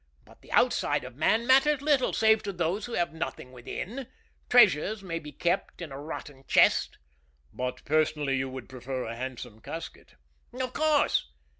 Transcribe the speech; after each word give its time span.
But 0.25 0.41
the 0.41 0.51
outside 0.53 1.03
of 1.03 1.15
man 1.15 1.45
matters 1.45 1.79
little, 1.79 2.11
save 2.11 2.41
to 2.41 2.51
those 2.51 2.85
who 2.87 2.93
have 2.93 3.13
nothing 3.13 3.51
within. 3.51 4.07
Treasures 4.49 5.03
may 5.03 5.19
be 5.19 5.31
kept 5.31 5.79
in 5.79 5.91
a 5.91 6.01
rotten 6.01 6.43
chest." 6.47 6.97
"But 7.53 7.85
personally 7.85 8.35
you 8.37 8.49
would 8.49 8.67
prefer 8.67 9.03
a 9.03 9.15
handsome 9.15 9.59
casket?" 9.61 10.15
"Of 10.59 10.73
course. 10.73 11.29